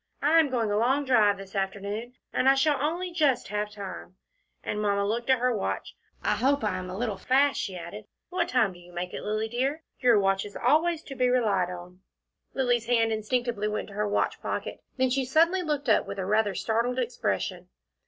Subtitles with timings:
[0.19, 4.15] I am going a long drive this afternoon, and I shall only just have time,"
[4.63, 5.95] and Mamma looked at her watch.
[6.23, 8.05] "I hope I am a little fast," she added.
[8.29, 9.83] "What time do you make it, Lilly dear?
[9.99, 11.99] Your watch is always to be relied on."
[12.55, 16.25] Lilly's hand instinctively went to her watch pocket then she suddenly looked up with a
[16.25, 17.69] rather startled expression.